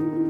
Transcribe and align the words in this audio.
Mm-hmm. 0.00 0.29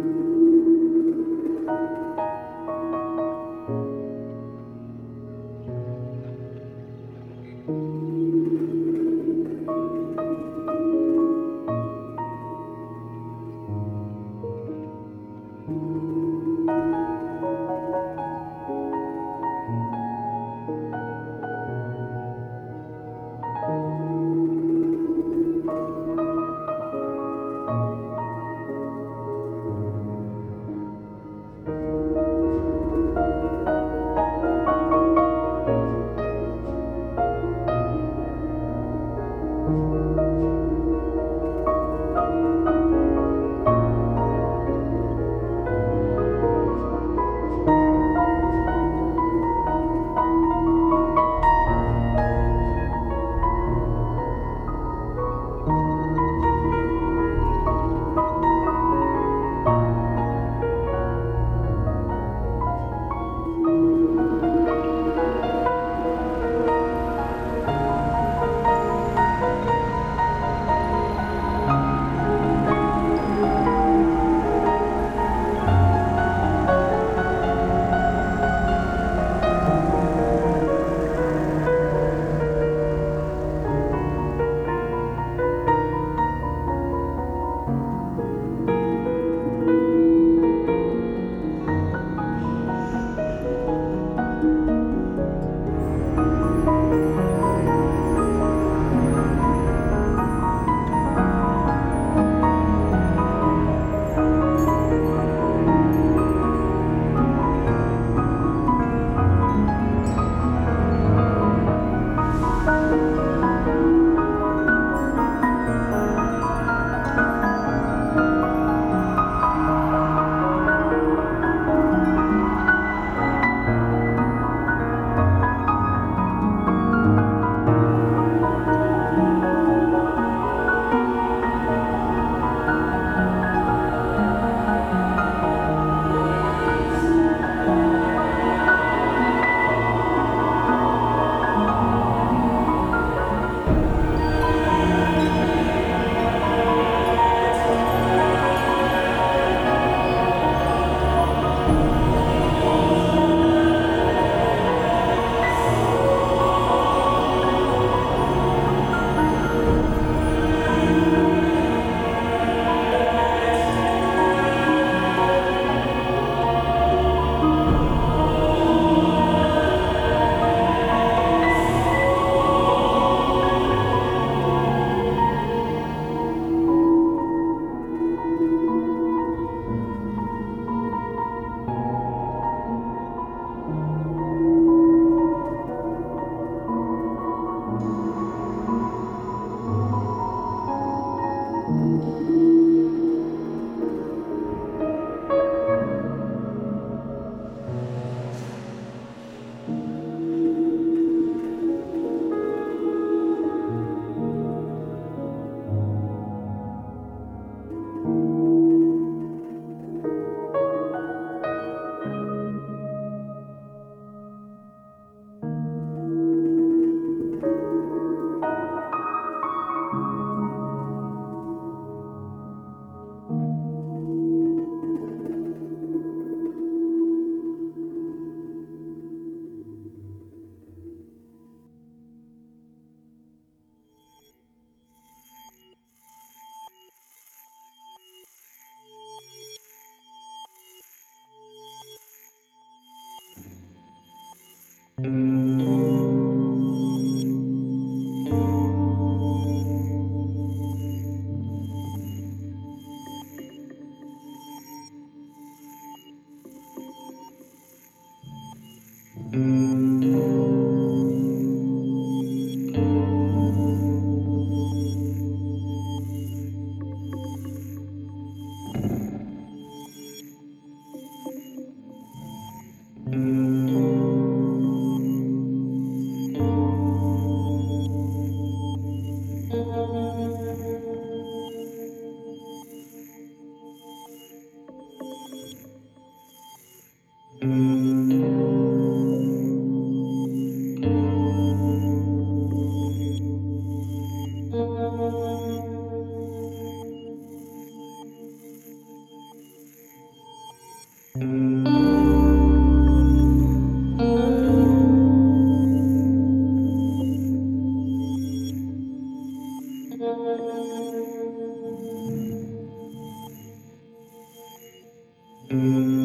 Mm-hmm. 315.50 315.99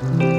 嗯 0.00 0.37